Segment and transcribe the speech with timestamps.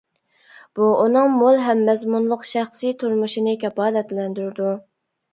[0.77, 4.71] بۇ ئۇنىڭ مول ھەم مەزمۇنلۇق شەخسىي تۇرمۇشىنى كاپالەتلەندۈرىدۇ.